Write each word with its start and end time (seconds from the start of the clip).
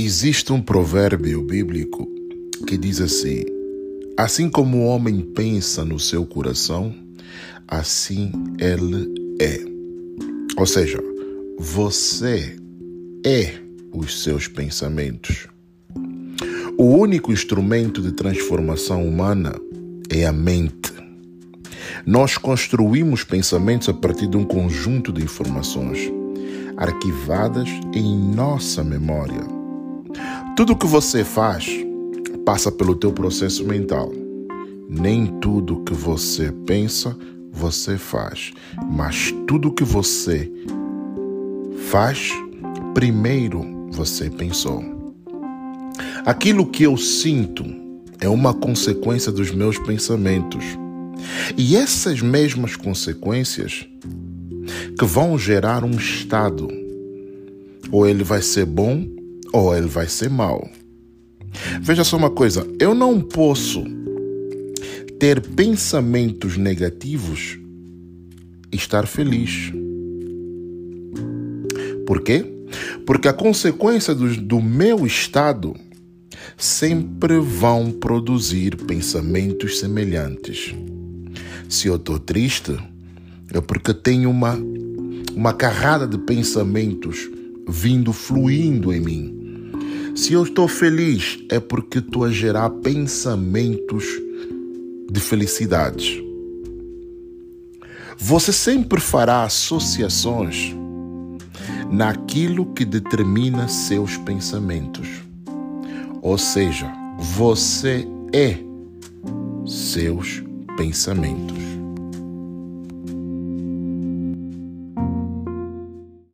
Existe 0.00 0.52
um 0.52 0.62
provérbio 0.62 1.42
bíblico 1.42 2.08
que 2.68 2.78
diz 2.78 3.00
assim: 3.00 3.42
Assim 4.16 4.48
como 4.48 4.78
o 4.78 4.84
homem 4.84 5.20
pensa 5.20 5.84
no 5.84 5.98
seu 5.98 6.24
coração, 6.24 6.94
assim 7.66 8.30
ele 8.60 9.12
é. 9.40 9.58
Ou 10.56 10.64
seja, 10.66 11.02
você 11.58 12.56
é 13.26 13.54
os 13.92 14.22
seus 14.22 14.46
pensamentos. 14.46 15.48
O 16.78 16.84
único 16.84 17.32
instrumento 17.32 18.00
de 18.00 18.12
transformação 18.12 19.04
humana 19.04 19.52
é 20.08 20.24
a 20.24 20.32
mente. 20.32 20.92
Nós 22.06 22.38
construímos 22.38 23.24
pensamentos 23.24 23.88
a 23.88 23.94
partir 23.94 24.28
de 24.28 24.36
um 24.36 24.44
conjunto 24.44 25.12
de 25.12 25.24
informações 25.24 26.08
arquivadas 26.76 27.68
em 27.92 28.16
nossa 28.16 28.84
memória. 28.84 29.57
Tudo 30.58 30.74
que 30.74 30.88
você 30.88 31.22
faz 31.22 31.68
passa 32.44 32.72
pelo 32.72 32.96
teu 32.96 33.12
processo 33.12 33.64
mental. 33.64 34.10
Nem 34.88 35.26
tudo 35.38 35.84
que 35.84 35.94
você 35.94 36.50
pensa 36.66 37.16
você 37.52 37.96
faz, 37.96 38.50
mas 38.90 39.32
tudo 39.46 39.72
que 39.72 39.84
você 39.84 40.50
faz, 41.92 42.32
primeiro 42.92 43.64
você 43.92 44.28
pensou. 44.28 44.82
Aquilo 46.26 46.66
que 46.66 46.82
eu 46.82 46.96
sinto 46.96 47.64
é 48.18 48.28
uma 48.28 48.52
consequência 48.52 49.30
dos 49.30 49.52
meus 49.52 49.78
pensamentos. 49.78 50.64
E 51.56 51.76
essas 51.76 52.20
mesmas 52.20 52.74
consequências 52.74 53.86
que 54.98 55.04
vão 55.04 55.38
gerar 55.38 55.84
um 55.84 55.92
estado. 55.92 56.66
Ou 57.92 58.08
ele 58.08 58.24
vai 58.24 58.42
ser 58.42 58.66
bom 58.66 59.17
ou 59.52 59.76
ele 59.76 59.86
vai 59.86 60.08
ser 60.08 60.30
mau. 60.30 60.68
Veja 61.80 62.04
só 62.04 62.16
uma 62.16 62.30
coisa, 62.30 62.66
eu 62.78 62.94
não 62.94 63.20
posso 63.20 63.84
ter 65.18 65.40
pensamentos 65.40 66.56
negativos 66.56 67.58
e 68.70 68.76
estar 68.76 69.06
feliz. 69.06 69.72
Por 72.06 72.22
quê? 72.22 72.44
Porque 73.04 73.28
a 73.28 73.32
consequência 73.32 74.14
do, 74.14 74.34
do 74.36 74.60
meu 74.60 75.06
estado 75.06 75.74
sempre 76.56 77.38
vão 77.38 77.90
produzir 77.90 78.76
pensamentos 78.76 79.78
semelhantes. 79.78 80.74
Se 81.68 81.88
eu 81.88 81.96
estou 81.96 82.18
triste, 82.18 82.76
é 83.52 83.60
porque 83.60 83.92
tenho 83.92 84.30
uma, 84.30 84.58
uma 85.34 85.52
carrada 85.52 86.06
de 86.06 86.18
pensamentos 86.18 87.28
vindo, 87.68 88.12
fluindo 88.12 88.92
em 88.92 89.00
mim. 89.00 89.37
Se 90.18 90.32
eu 90.32 90.42
estou 90.42 90.66
feliz, 90.66 91.38
é 91.48 91.60
porque 91.60 92.00
estou 92.00 92.24
a 92.24 92.28
gerar 92.28 92.68
pensamentos 92.70 94.04
de 95.08 95.20
felicidades. 95.20 96.20
Você 98.16 98.52
sempre 98.52 99.00
fará 99.00 99.44
associações 99.44 100.74
naquilo 101.88 102.66
que 102.74 102.84
determina 102.84 103.68
seus 103.68 104.16
pensamentos. 104.16 105.08
Ou 106.20 106.36
seja, 106.36 106.92
você 107.16 108.04
é 108.34 108.58
seus 109.64 110.42
pensamentos. 110.76 111.77